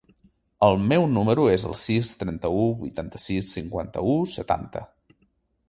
[0.67, 4.83] El meu número es el sis, trenta-u, vuitanta-sis, cinquanta-u, setanta.